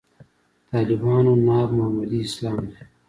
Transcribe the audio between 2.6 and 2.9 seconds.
دی.